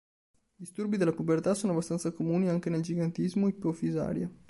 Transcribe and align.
Disturbi 0.55 0.97
della 0.97 1.11
pubertà 1.13 1.53
sono 1.53 1.73
abbastanza 1.73 2.11
comuni 2.11 2.49
anche 2.49 2.71
nel 2.71 2.81
gigantismo 2.81 3.47
ipofisario. 3.47 4.35